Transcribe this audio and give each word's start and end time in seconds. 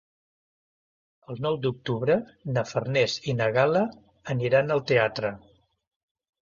El 1.33 1.41
nou 1.47 1.59
d'octubre 1.65 2.17
na 2.57 2.65
Farners 2.71 3.19
i 3.33 3.39
na 3.43 3.51
Gal·la 3.59 3.87
aniran 4.37 4.79
al 4.79 4.87
teatre. 4.95 5.37